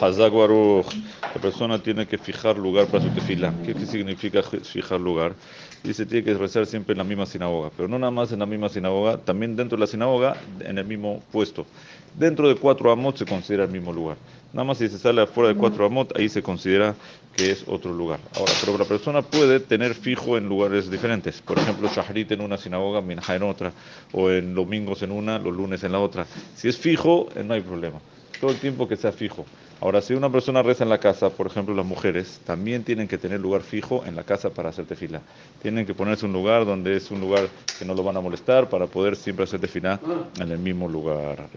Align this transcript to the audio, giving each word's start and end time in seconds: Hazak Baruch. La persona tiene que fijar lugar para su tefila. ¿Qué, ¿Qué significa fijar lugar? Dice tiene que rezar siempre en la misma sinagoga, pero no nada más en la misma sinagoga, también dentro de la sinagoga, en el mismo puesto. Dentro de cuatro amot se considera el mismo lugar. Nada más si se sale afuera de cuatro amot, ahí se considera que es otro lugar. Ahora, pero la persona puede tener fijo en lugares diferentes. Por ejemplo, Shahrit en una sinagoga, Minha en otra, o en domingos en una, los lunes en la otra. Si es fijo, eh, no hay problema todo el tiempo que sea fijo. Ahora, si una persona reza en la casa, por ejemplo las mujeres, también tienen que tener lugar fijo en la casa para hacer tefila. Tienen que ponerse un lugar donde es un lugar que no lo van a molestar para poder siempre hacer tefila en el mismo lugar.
Hazak 0.00 0.32
Baruch. 0.32 0.86
La 1.34 1.40
persona 1.40 1.78
tiene 1.78 2.06
que 2.06 2.18
fijar 2.18 2.58
lugar 2.58 2.86
para 2.86 3.04
su 3.04 3.10
tefila. 3.10 3.52
¿Qué, 3.64 3.74
¿Qué 3.74 3.86
significa 3.86 4.42
fijar 4.42 5.00
lugar? 5.00 5.34
Dice 5.82 6.04
tiene 6.04 6.24
que 6.24 6.34
rezar 6.34 6.66
siempre 6.66 6.92
en 6.92 6.98
la 6.98 7.04
misma 7.04 7.26
sinagoga, 7.26 7.70
pero 7.76 7.88
no 7.88 7.98
nada 7.98 8.10
más 8.10 8.32
en 8.32 8.40
la 8.40 8.46
misma 8.46 8.68
sinagoga, 8.68 9.18
también 9.18 9.54
dentro 9.54 9.76
de 9.76 9.82
la 9.82 9.86
sinagoga, 9.86 10.36
en 10.60 10.78
el 10.78 10.84
mismo 10.84 11.22
puesto. 11.30 11.64
Dentro 12.18 12.48
de 12.48 12.56
cuatro 12.56 12.90
amot 12.90 13.16
se 13.16 13.24
considera 13.24 13.64
el 13.64 13.70
mismo 13.70 13.92
lugar. 13.92 14.16
Nada 14.52 14.64
más 14.64 14.78
si 14.78 14.88
se 14.88 14.98
sale 14.98 15.22
afuera 15.22 15.50
de 15.50 15.54
cuatro 15.54 15.86
amot, 15.86 16.16
ahí 16.16 16.28
se 16.28 16.42
considera 16.42 16.94
que 17.36 17.50
es 17.52 17.64
otro 17.68 17.92
lugar. 17.92 18.18
Ahora, 18.36 18.52
pero 18.64 18.78
la 18.78 18.84
persona 18.84 19.22
puede 19.22 19.60
tener 19.60 19.94
fijo 19.94 20.36
en 20.36 20.48
lugares 20.48 20.90
diferentes. 20.90 21.40
Por 21.42 21.58
ejemplo, 21.58 21.88
Shahrit 21.94 22.32
en 22.32 22.40
una 22.40 22.56
sinagoga, 22.56 23.00
Minha 23.00 23.22
en 23.28 23.42
otra, 23.42 23.72
o 24.12 24.30
en 24.30 24.54
domingos 24.54 25.02
en 25.02 25.12
una, 25.12 25.38
los 25.38 25.54
lunes 25.54 25.84
en 25.84 25.92
la 25.92 26.00
otra. 26.00 26.26
Si 26.56 26.68
es 26.68 26.78
fijo, 26.78 27.28
eh, 27.36 27.44
no 27.44 27.54
hay 27.54 27.60
problema 27.60 28.00
todo 28.40 28.50
el 28.50 28.58
tiempo 28.58 28.88
que 28.88 28.96
sea 28.96 29.12
fijo. 29.12 29.44
Ahora, 29.80 30.00
si 30.00 30.14
una 30.14 30.30
persona 30.30 30.62
reza 30.62 30.84
en 30.84 30.90
la 30.90 30.98
casa, 30.98 31.28
por 31.28 31.46
ejemplo 31.46 31.74
las 31.74 31.84
mujeres, 31.84 32.40
también 32.46 32.82
tienen 32.82 33.08
que 33.08 33.18
tener 33.18 33.40
lugar 33.40 33.60
fijo 33.60 34.04
en 34.06 34.16
la 34.16 34.22
casa 34.22 34.48
para 34.50 34.70
hacer 34.70 34.86
tefila. 34.86 35.20
Tienen 35.60 35.84
que 35.84 35.92
ponerse 35.92 36.24
un 36.24 36.32
lugar 36.32 36.64
donde 36.64 36.96
es 36.96 37.10
un 37.10 37.20
lugar 37.20 37.48
que 37.78 37.84
no 37.84 37.94
lo 37.94 38.02
van 38.02 38.16
a 38.16 38.20
molestar 38.20 38.68
para 38.68 38.86
poder 38.86 39.16
siempre 39.16 39.44
hacer 39.44 39.60
tefila 39.60 40.00
en 40.40 40.50
el 40.50 40.58
mismo 40.58 40.88
lugar. 40.88 41.48